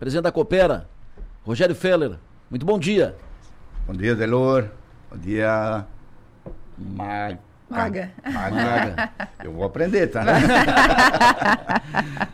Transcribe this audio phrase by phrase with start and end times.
[0.00, 0.88] presidente da Coopera,
[1.44, 2.16] Rogério Feller.
[2.48, 3.14] Muito bom dia.
[3.86, 4.70] Bom dia, Delor.
[5.10, 5.84] Bom dia,
[6.78, 7.38] Maga.
[7.68, 8.10] Maga.
[8.24, 9.12] Maga.
[9.44, 10.24] Eu vou aprender, tá?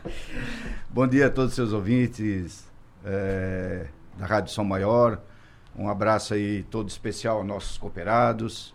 [0.88, 2.64] bom dia a todos os seus ouvintes
[3.04, 3.86] é,
[4.16, 5.20] da Rádio São Maior.
[5.76, 8.72] Um abraço aí todo especial aos nossos cooperados,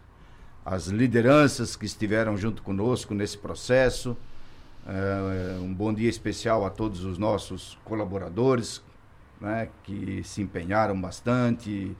[0.65, 4.17] as lideranças que estiveram junto conosco nesse processo.
[4.87, 8.81] É, um bom dia especial a todos os nossos colaboradores,
[9.39, 11.95] né, que se empenharam bastante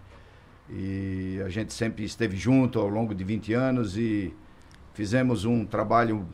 [0.69, 4.33] e a gente sempre esteve junto ao longo de 20 anos e
[4.93, 6.25] fizemos um trabalho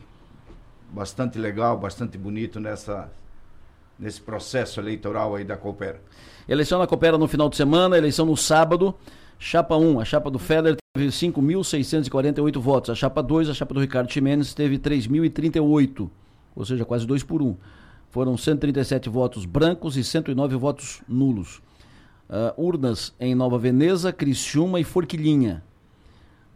[0.90, 3.10] bastante legal, bastante bonito nessa
[3.98, 6.00] nesse processo eleitoral aí da Coopera.
[6.48, 8.94] Eleição na Coopera no final de semana, eleição no sábado.
[9.40, 12.90] Chapa 1, a chapa do Feller teve 5.648 votos.
[12.90, 16.08] A chapa 2, a chapa do Ricardo Ximenes, teve 3.038,
[16.58, 17.56] ou seja, quase 2 por 1.
[18.10, 21.62] Foram 137 votos brancos e 109 votos nulos.
[22.28, 25.62] Uh, urnas em Nova Veneza, Criciúma e Forquilhinha.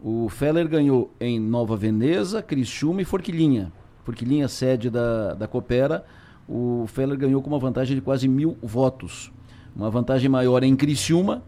[0.03, 3.71] O Feller ganhou em Nova Veneza, Criciúma e Forquilhinha.
[4.03, 6.03] Forquilhinha, sede da, da Coopera,
[6.49, 9.31] o Feller ganhou com uma vantagem de quase mil votos.
[9.73, 11.41] Uma vantagem maior em Criciúma,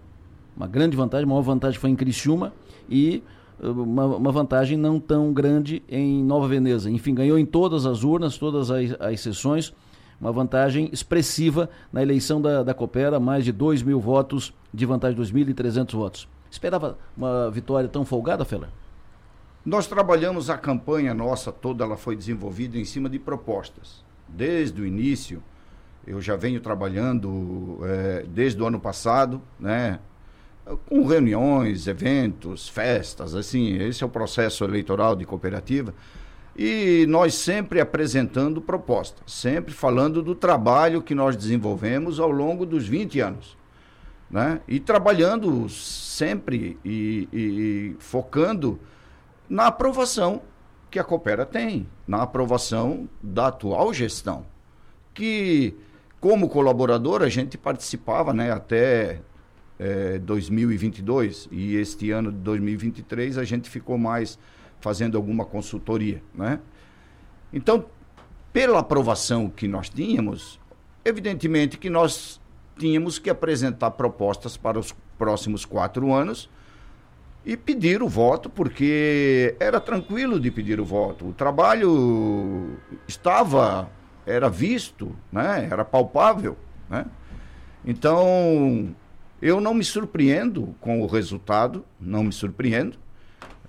[0.56, 2.53] uma grande vantagem, a maior vantagem foi em Criciúma
[2.90, 3.22] e
[3.59, 6.89] uma, uma, vantagem não tão grande em Nova Veneza.
[6.89, 9.73] Enfim, ganhou em todas as urnas, todas as, as sessões,
[10.20, 15.17] uma vantagem expressiva na eleição da, da Coopera, mais de 2 mil votos de vantagem,
[15.20, 16.28] 2.300 votos.
[16.50, 18.70] Esperava uma vitória tão folgada, Feller?
[19.66, 24.03] Nós trabalhamos a campanha nossa toda, ela foi desenvolvida em cima de propostas.
[24.28, 25.42] Desde o início,
[26.06, 30.00] eu já venho trabalhando é, desde o ano passado, né?
[30.88, 35.94] Com reuniões, eventos, festas, assim, esse é o processo eleitoral de cooperativa.
[36.57, 42.88] E nós sempre apresentando propostas, sempre falando do trabalho que nós desenvolvemos ao longo dos
[42.88, 43.57] 20 anos.
[44.31, 44.61] Né?
[44.67, 48.79] E trabalhando sempre e, e, e focando
[49.50, 50.41] na aprovação
[50.90, 54.45] que a Coopera tem, na aprovação da atual gestão.
[55.13, 55.75] Que,
[56.19, 59.22] como colaborador, a gente participava né, até
[59.80, 64.40] é, 2022 e este ano de 2023 a gente ficou mais
[64.80, 66.59] fazendo alguma consultoria, né?
[67.52, 67.85] Então,
[68.52, 70.59] pela aprovação que nós tínhamos,
[71.03, 72.40] evidentemente que nós
[72.78, 76.50] tínhamos que apresentar propostas para os próximos quatro anos
[77.46, 81.28] e pedir o voto, porque era tranquilo de pedir o voto.
[81.28, 82.78] O trabalho
[83.08, 83.90] estava,
[84.25, 85.68] era visto, né?
[85.72, 86.58] era palpável.
[86.90, 87.06] Né?
[87.85, 88.96] Então,
[89.41, 92.97] eu não me surpreendo com o resultado, não me surpreendo.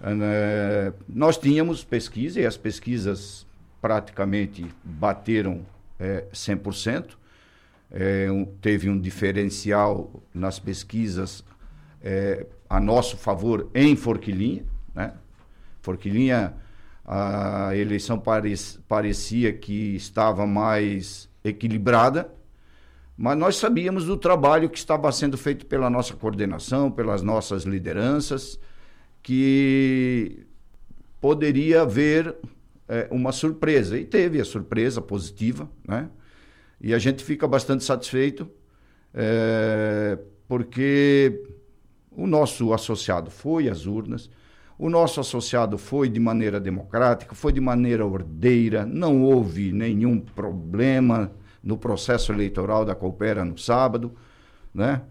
[0.00, 3.47] É, nós tínhamos pesquisa e as pesquisas
[3.81, 5.65] praticamente bateram
[5.99, 7.16] é, 100%.
[7.91, 11.44] É, um, teve um diferencial nas pesquisas
[12.03, 14.65] é, a nosso favor em Forquilinha.
[14.94, 15.12] Né?
[15.81, 16.54] Forquilinha,
[17.04, 18.21] a eleição
[18.88, 22.28] parecia que estava mais equilibrada,
[23.16, 28.60] mas nós sabíamos do trabalho que estava sendo feito pela nossa coordenação, pelas nossas lideranças
[29.22, 30.47] que
[31.21, 32.37] poderia haver
[32.87, 33.99] é, uma surpresa.
[33.99, 36.10] E teve a surpresa positiva, né?
[36.81, 38.49] E a gente fica bastante satisfeito,
[39.15, 41.43] é, porque
[42.10, 44.31] o nosso associado foi às urnas,
[44.78, 51.33] o nosso associado foi de maneira democrática, foi de maneira ordeira, não houve nenhum problema
[51.62, 54.15] no processo eleitoral da Coopera no sábado,
[54.72, 55.03] né?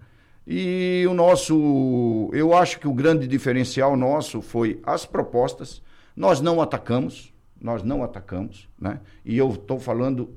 [0.48, 5.82] E o nosso, eu acho que o grande diferencial nosso foi as propostas.
[6.16, 9.00] Nós não atacamos, nós não atacamos, né?
[9.24, 10.36] E eu estou falando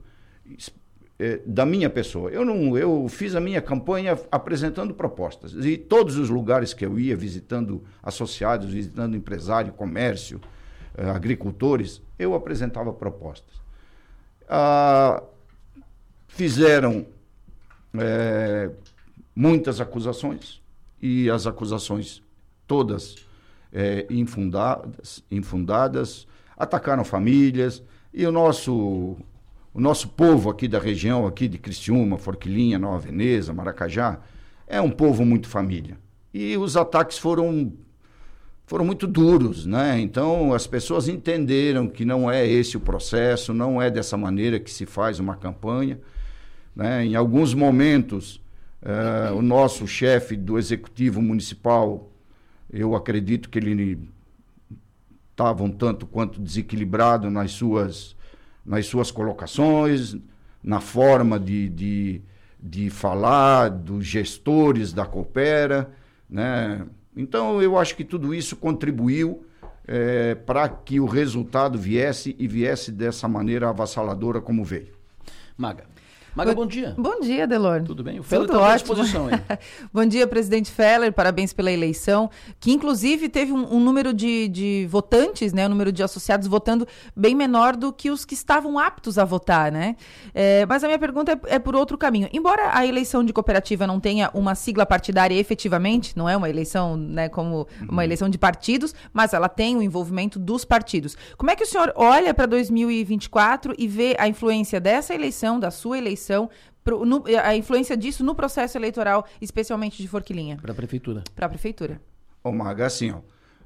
[1.19, 2.31] é, da minha pessoa.
[2.31, 6.99] Eu não, eu fiz a minha campanha apresentando propostas e todos os lugares que eu
[6.99, 10.41] ia visitando associados, visitando empresário, comércio,
[10.97, 13.61] é, agricultores, eu apresentava propostas.
[14.49, 15.23] Ah,
[16.39, 17.05] fizeram
[17.99, 18.71] é,
[19.35, 20.63] muitas acusações
[21.03, 22.23] e as acusações
[22.65, 23.17] todas
[23.73, 27.83] é, infundadas, infundadas, atacaram famílias
[28.15, 29.17] e o nosso
[29.75, 34.21] o nosso povo aqui da região aqui de Criciúma, Forquilinha, Nova Veneza, Maracajá
[34.65, 35.99] é um povo muito família
[36.33, 37.73] e os ataques foram
[38.65, 39.99] foram muito duros, né?
[39.99, 44.71] Então as pessoas entenderam que não é esse o processo, não é dessa maneira que
[44.71, 45.99] se faz uma campanha,
[46.79, 47.05] né?
[47.05, 48.41] Em alguns momentos
[48.81, 52.09] Uh, o nosso chefe do executivo municipal,
[52.73, 54.09] eu acredito que ele
[55.33, 58.17] estava um tanto quanto desequilibrado nas suas,
[58.65, 60.17] nas suas colocações,
[60.63, 62.23] na forma de, de,
[62.61, 65.91] de falar dos gestores da Coopera,
[66.31, 66.87] né?
[67.17, 69.45] Então eu acho que tudo isso contribuiu
[69.89, 74.93] é, para que o resultado viesse e viesse dessa maneira avassaladora como veio.
[75.57, 75.85] Maga.
[76.39, 76.95] Maga, bom dia.
[76.97, 77.83] Bom dia, Delor.
[77.83, 78.21] Tudo bem?
[78.21, 79.59] O Feller está à disposição aí.
[79.93, 81.13] bom dia, presidente Feller.
[81.13, 82.31] Parabéns pela eleição,
[82.61, 86.87] que inclusive teve um, um número de, de, votantes, né, um número de associados votando
[87.17, 89.97] bem menor do que os que estavam aptos a votar, né?
[90.33, 92.29] É, mas a minha pergunta é, é, por outro caminho.
[92.33, 96.97] Embora a eleição de cooperativa não tenha uma sigla partidária efetivamente, não é uma eleição,
[96.97, 98.03] né, como uma uhum.
[98.03, 101.17] eleição de partidos, mas ela tem o envolvimento dos partidos.
[101.37, 105.73] Como é que o senhor olha para 2024 e vê a influência dessa eleição, da
[105.73, 106.51] sua eleição eleição,
[106.85, 110.57] pro, no, a influência disso no processo eleitoral, especialmente de Forquilinha?
[110.57, 111.25] Para a prefeitura.
[111.35, 112.01] Para a prefeitura.
[112.45, 113.21] Ô, Maga, assim, ó,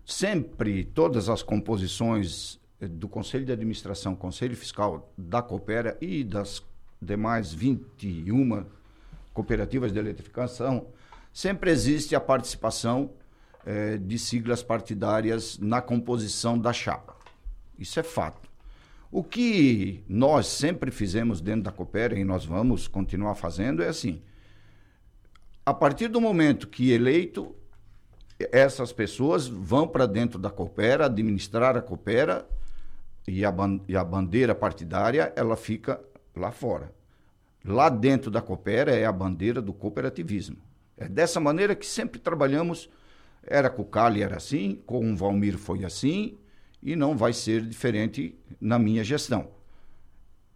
[0.05, 6.63] sempre todas as composições eh, do Conselho de Administração, Conselho Fiscal da Coopera e das
[7.01, 8.65] demais 21
[9.35, 10.87] cooperativas de eletrificação,
[11.33, 13.11] sempre existe a participação
[13.67, 17.17] eh, de siglas partidárias na composição da chapa.
[17.79, 18.52] Isso é fato.
[19.13, 24.23] O que nós sempre fizemos dentro da Coopera e nós vamos continuar fazendo é assim:
[25.67, 27.55] a partir do momento que eleito,
[28.51, 32.49] essas pessoas vão para dentro da Coopera, administrar a Coopera
[33.29, 33.55] e a,
[33.87, 36.01] e a bandeira partidária ela fica
[36.35, 36.91] lá fora.
[37.63, 40.57] Lá dentro da Coopera é a bandeira do cooperativismo.
[40.97, 42.89] É dessa maneira que sempre trabalhamos.
[43.43, 46.39] Era com o Cali, era assim, com o Valmir foi assim,
[46.83, 49.51] e não vai ser diferente na minha gestão.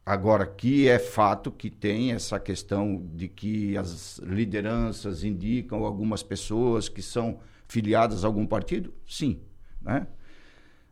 [0.05, 6.89] Agora, que é fato que tem essa questão de que as lideranças indicam algumas pessoas
[6.89, 8.95] que são filiadas a algum partido?
[9.07, 9.41] Sim.
[9.81, 10.07] Né?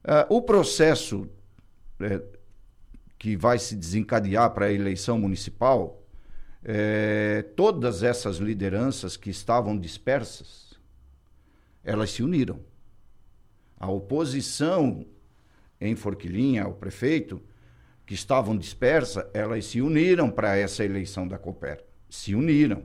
[0.05, 1.29] Uh, o processo
[2.01, 2.21] é,
[3.19, 6.03] que vai se desencadear para a eleição municipal,
[6.65, 10.75] é, todas essas lideranças que estavam dispersas,
[11.85, 12.59] elas se uniram.
[13.79, 15.07] A oposição
[15.81, 17.43] em Forquilinha, o prefeito,
[18.07, 21.85] que estavam dispersas, elas se uniram para essa eleição da Cooper.
[22.09, 22.85] Se uniram.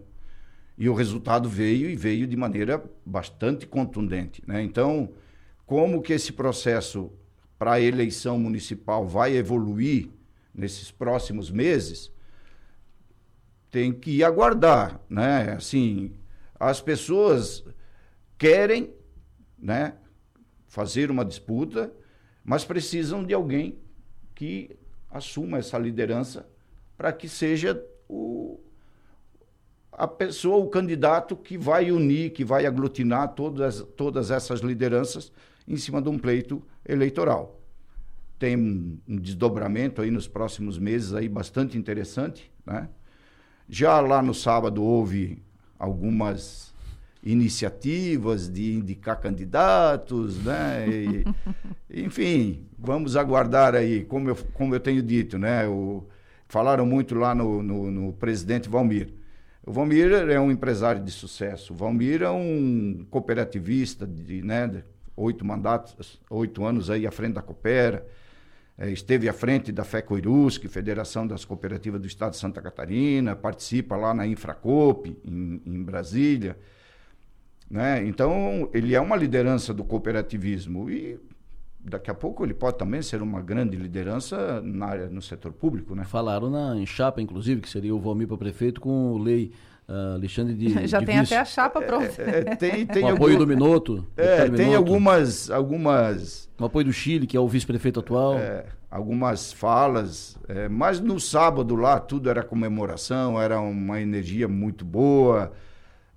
[0.78, 4.42] E o resultado veio e veio de maneira bastante contundente.
[4.48, 4.64] Né?
[4.64, 5.14] Então,
[5.66, 7.12] como que esse processo
[7.60, 10.10] para a eleição municipal vai evoluir
[10.54, 12.12] nesses próximos meses,
[13.70, 15.52] tem que aguardar, né?
[15.52, 16.16] Assim,
[16.60, 17.64] as pessoas
[18.38, 18.94] querem,
[19.58, 19.94] né,
[20.68, 21.94] fazer uma disputa,
[22.44, 23.78] mas precisam de alguém
[24.36, 24.78] que
[25.10, 26.48] assuma essa liderança
[26.98, 28.60] para que seja o,
[29.92, 35.32] a pessoa, o candidato que vai unir, que vai aglutinar todas, todas essas lideranças
[35.68, 37.60] em cima de um pleito eleitoral.
[38.38, 42.90] Tem um, um desdobramento aí nos próximos meses aí bastante interessante, né?
[43.68, 45.44] Já lá no sábado houve
[45.78, 46.74] algumas
[47.24, 50.88] iniciativas de indicar candidatos, né?
[50.88, 51.26] E,
[52.06, 55.68] enfim, vamos aguardar aí, como eu, como eu tenho dito, né?
[55.68, 56.08] O,
[56.48, 59.14] falaram muito lá no, no, no, presidente Valmir.
[59.66, 61.74] O Valmir é um empresário de sucesso.
[61.74, 64.84] O Valmir é um cooperativista de né,
[65.16, 68.08] oito mandatos, oito anos aí à frente da Coopera.
[68.78, 73.98] É, esteve à frente da FECOIRUSC, Federação das Cooperativas do Estado de Santa Catarina, participa
[73.98, 76.58] lá na Infracoop, em, em Brasília.
[77.70, 78.06] Né?
[78.08, 81.20] Então, ele é uma liderança do cooperativismo e
[81.80, 85.96] daqui a pouco ele pode também ser uma grande liderança na área, no setor público.
[85.96, 86.04] Né?
[86.04, 89.52] Falaram na, em chapa, inclusive, que seria o Valmir para prefeito com o lei
[89.88, 91.34] uh, Alexandre de Já de tem vice.
[91.34, 92.22] até a chapa pronta.
[92.22, 94.06] É, é, tem, tem o apoio do Minuto.
[94.18, 96.50] É, tem algumas, algumas...
[96.60, 98.38] O apoio do Chile, que é o vice-prefeito atual.
[98.38, 104.84] É, algumas falas, é, mas no sábado lá tudo era comemoração, era uma energia muito
[104.84, 105.52] boa,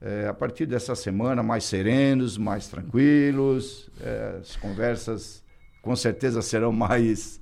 [0.02, 5.42] é, a partir dessa semana, mais serenos, mais tranquilos, é, as conversas
[5.80, 7.40] com certeza serão mais,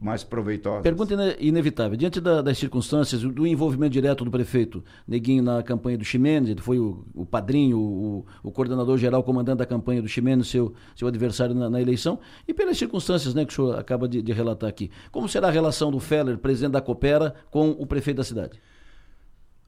[0.00, 0.82] mais proveitosas.
[0.82, 1.96] Pergunta inevitável.
[1.96, 6.60] Diante da, das circunstâncias, do envolvimento direto do prefeito Neguinho na campanha do Ximenes, ele
[6.60, 11.06] foi o, o padrinho, o, o, coordenador geral, comandante da campanha do Ximenes, seu, seu
[11.06, 12.18] adversário na, na, eleição,
[12.48, 14.90] e pelas circunstâncias né, que o senhor acaba de, de relatar aqui.
[15.12, 18.60] Como será a relação do Feller, presidente da Coopera, com o prefeito da cidade?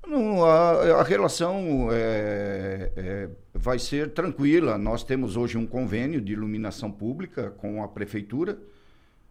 [0.07, 4.77] Não, a, a, relação é, é, vai ser tranquila.
[4.77, 8.59] Nós temos hoje um convênio de iluminação pública com a prefeitura,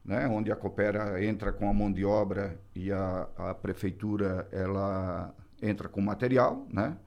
[0.04, 5.34] né, onde a Coopera entra com a mão de obra e a, a prefeitura ela
[5.62, 6.98] entra com material, né?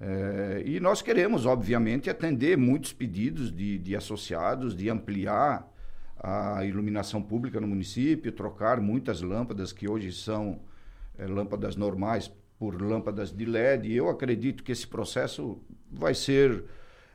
[0.00, 5.68] É, e nós queremos, obviamente, atender muitos pedidos de, de associados, de ampliar
[6.20, 10.60] a iluminação pública no município, trocar muitas lâmpadas que hoje são
[11.18, 13.88] é, lâmpadas normais por lâmpadas de LED.
[13.88, 15.58] E eu acredito que esse processo
[15.90, 16.64] vai ser,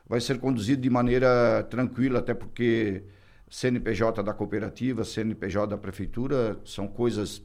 [0.06, 3.04] vai ser conduzido de maneira tranquila, até porque
[3.48, 7.42] CNPJ da cooperativa, CNPJ da prefeitura são coisas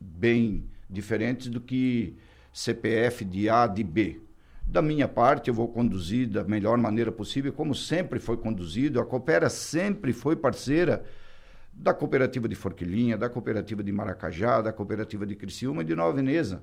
[0.00, 2.16] bem diferentes do que
[2.52, 4.20] CPF de A de B.
[4.66, 9.00] Da minha parte, eu vou conduzir da melhor maneira possível, como sempre foi conduzido.
[9.00, 11.04] A Coopera sempre foi parceira
[11.72, 16.12] da cooperativa de Forquilinha, da cooperativa de Maracajá, da cooperativa de Criciúma e de Nova
[16.14, 16.62] Veneza.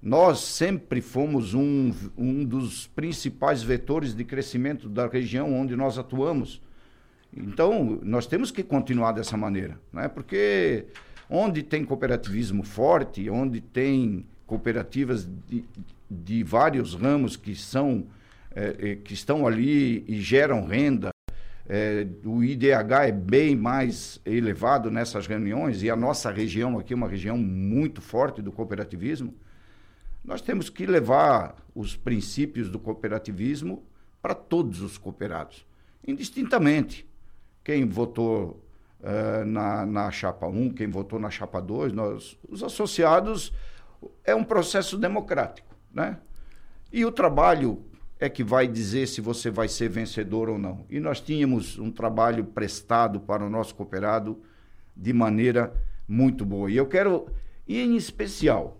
[0.00, 6.60] Nós sempre fomos um, um dos principais vetores de crescimento da região onde nós atuamos.
[7.36, 10.08] Então, nós temos que continuar dessa maneira, né?
[10.08, 10.86] porque
[11.28, 15.64] onde tem cooperativismo forte, onde tem cooperativas de,
[16.10, 18.06] de vários ramos que são
[18.54, 21.10] é, que estão ali e geram renda,
[21.68, 26.96] é, o IDH é bem mais elevado nessas reuniões e a nossa região aqui é
[26.96, 29.34] uma região muito forte do cooperativismo.
[30.28, 33.82] Nós temos que levar os princípios do cooperativismo
[34.20, 35.66] para todos os cooperados,
[36.06, 37.08] indistintamente.
[37.64, 38.62] Quem votou
[39.00, 43.54] uh, na, na chapa 1, quem votou na chapa 2, nós, os associados,
[44.22, 45.74] é um processo democrático.
[45.90, 46.18] Né?
[46.92, 47.82] E o trabalho
[48.20, 50.84] é que vai dizer se você vai ser vencedor ou não.
[50.90, 54.38] E nós tínhamos um trabalho prestado para o nosso cooperado
[54.94, 55.72] de maneira
[56.06, 56.70] muito boa.
[56.70, 57.28] E eu quero,
[57.66, 58.76] em especial,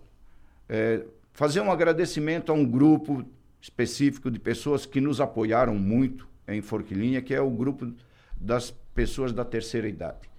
[0.69, 3.25] é, fazer um agradecimento a um grupo
[3.61, 7.91] específico de pessoas que nos apoiaram muito em Forquilinha, que é o grupo
[8.39, 10.29] das pessoas da terceira idade.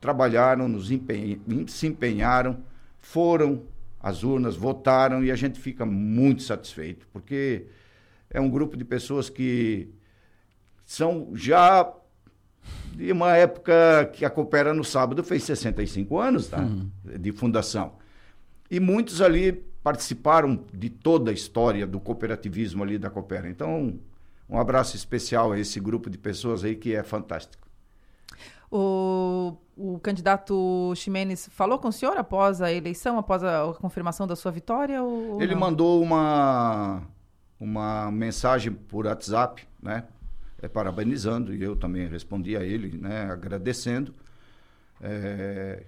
[0.00, 2.64] Trabalharam, nos empenha, se empenharam,
[2.98, 3.62] foram
[4.00, 7.66] às urnas, votaram e a gente fica muito satisfeito, porque
[8.28, 9.88] é um grupo de pessoas que
[10.84, 11.92] são já
[12.94, 16.60] de uma época que a Coopera no sábado fez 65 anos tá?
[16.60, 16.90] Uhum.
[17.18, 17.94] de fundação.
[18.70, 23.48] E muitos ali participaram de toda a história do cooperativismo ali da Coopera.
[23.48, 23.98] Então,
[24.48, 27.66] um abraço especial a esse grupo de pessoas aí que é fantástico.
[28.70, 34.34] O, o candidato Ximenes falou com o senhor após a eleição, após a confirmação da
[34.34, 35.02] sua vitória?
[35.02, 35.60] Ou, Ele não?
[35.60, 37.02] mandou uma
[37.62, 40.04] uma mensagem por WhatsApp, né?
[40.60, 43.30] É, parabenizando, e eu também respondi a ele, né?
[43.30, 44.12] Agradecendo.
[45.00, 45.84] É,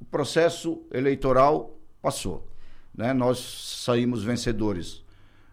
[0.00, 2.46] o processo eleitoral passou,
[3.00, 3.14] né?
[3.14, 3.38] Nós
[3.84, 5.02] saímos vencedores.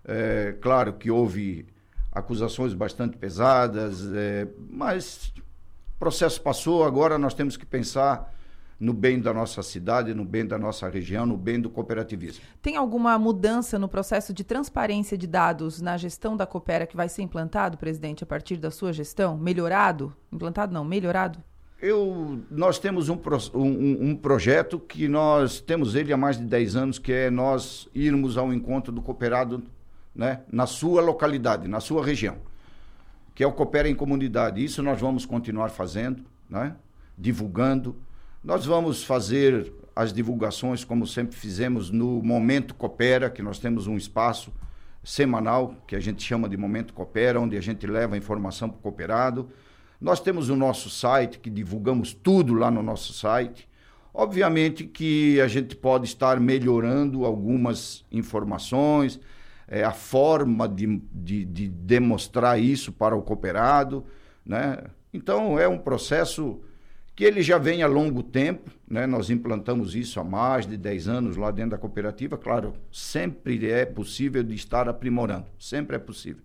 [0.04, 1.66] É, claro que houve
[2.12, 5.32] acusações bastante pesadas, é, mas
[5.96, 8.34] o processo passou, agora nós temos que pensar
[8.80, 12.44] no bem da nossa cidade, no bem da nossa região, no bem do cooperativismo.
[12.62, 17.10] Tem alguma mudança no processo de transparência de dados na gestão da Coopera que vai
[17.10, 19.38] ser implantado, presidente, a partir da sua gestão?
[19.38, 20.16] Melhorado?
[20.32, 21.42] Implantado não, melhorado?
[21.79, 23.19] Eu, nós temos um,
[23.53, 27.88] um, um, projeto que nós temos ele há mais de 10 anos, que é nós
[27.93, 29.63] irmos ao encontro do cooperado
[30.15, 32.38] né, na sua localidade, na sua região,
[33.36, 34.63] que é o Coopera em Comunidade.
[34.63, 36.75] Isso nós vamos continuar fazendo, né,
[37.15, 37.96] divulgando,
[38.43, 43.96] nós vamos fazer as divulgações, como sempre fizemos no Momento Coopera, que nós temos um
[43.96, 44.51] espaço
[45.03, 48.81] semanal, que a gente chama de Momento Coopera, onde a gente leva informação para o
[48.81, 49.50] cooperado.
[50.00, 53.68] Nós temos o nosso site, que divulgamos tudo lá no nosso site.
[54.13, 59.20] Obviamente que a gente pode estar melhorando algumas informações,
[59.68, 64.06] é, a forma de, de, de demonstrar isso para o cooperado.
[64.46, 64.77] Né?
[65.13, 66.62] Então, é um processo
[67.16, 69.08] que ele já vem há longo tempo, né?
[69.08, 73.86] nós implantamos isso há mais de 10 anos lá dentro da cooperativa, claro, sempre é
[73.86, 76.44] possível de estar aprimorando, sempre é possível.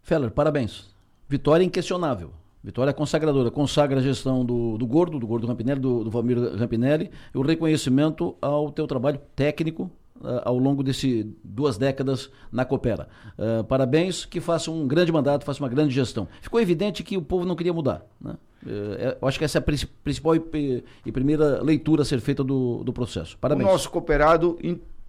[0.00, 0.95] Feller, parabéns.
[1.28, 2.30] Vitória inquestionável.
[2.62, 7.10] Vitória consagradora, consagra a gestão do, do Gordo, do Gordo Rampinelli, do, do Valmir Rampinelli,
[7.32, 9.88] e o reconhecimento ao teu trabalho técnico
[10.20, 13.08] uh, ao longo desse duas décadas na Coopera.
[13.38, 16.26] Uh, parabéns, que faça um grande mandato, faça uma grande gestão.
[16.40, 18.34] Ficou evidente que o povo não queria mudar, né?
[18.66, 19.62] É, eu acho que essa é a
[20.02, 23.38] principal e, e, primeira leitura a ser feita do, do processo.
[23.38, 23.68] Parabéns.
[23.68, 24.58] O nosso cooperado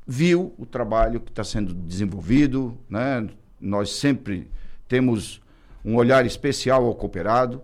[0.05, 3.27] viu o trabalho que está sendo desenvolvido, né?
[3.59, 4.47] Nós sempre
[4.87, 5.41] temos
[5.83, 7.61] um olhar especial ao cooperado.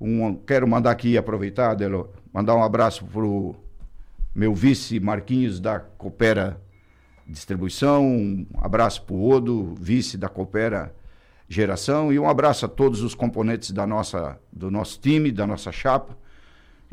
[0.00, 3.56] Um, quero mandar aqui, aproveitar, Adelo, mandar um abraço para o
[4.34, 6.60] meu vice Marquinhos da Coopera
[7.26, 10.94] Distribuição, um abraço para o Odo, vice da Coopera
[11.48, 15.72] geração e um abraço a todos os componentes da nossa, do nosso time, da nossa
[15.72, 16.16] chapa.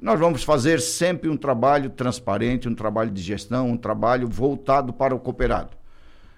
[0.01, 4.91] E nós vamos fazer sempre um trabalho transparente, um trabalho de gestão, um trabalho voltado
[4.91, 5.71] para o cooperado.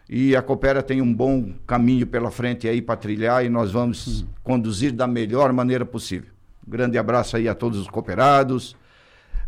[0.10, 4.22] E a Coopera tem um bom caminho pela frente aí para trilhar e nós vamos
[4.22, 4.28] hum.
[4.42, 6.32] conduzir da melhor maneira possível.
[6.66, 8.76] Grande abraço aí a todos os cooperados.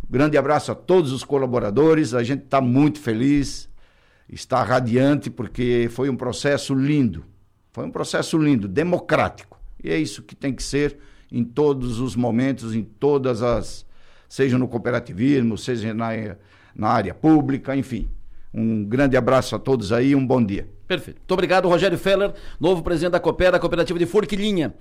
[0.10, 2.14] Grande abraço a todos os colaboradores.
[2.14, 3.70] A gente está muito feliz.
[4.28, 7.24] está radiante porque foi um processo lindo.
[7.72, 9.60] Foi um processo lindo, democrático.
[9.82, 10.98] E é isso que tem que ser
[11.32, 13.86] em todos os momentos, em todas as.
[14.28, 16.10] seja no cooperativismo, seja na,
[16.76, 18.10] na área pública, enfim.
[18.54, 20.68] Um grande abraço a todos aí, um bom dia.
[20.88, 21.20] Perfeito.
[21.20, 24.74] Muito obrigado, Rogério Feller, novo presidente da Coopera, Cooperativa de Forquilinha.